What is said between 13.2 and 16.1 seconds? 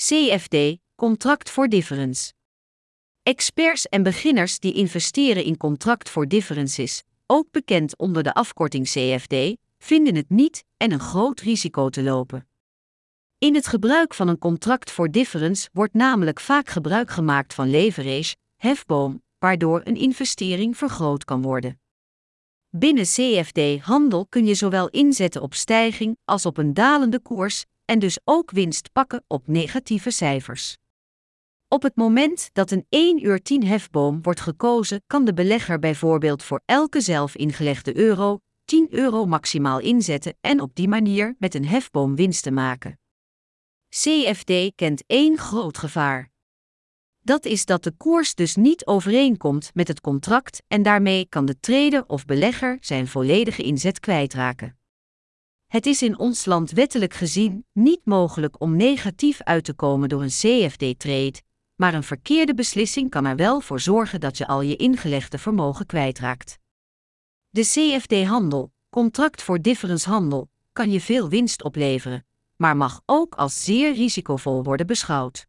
In het gebruik van een contract for difference wordt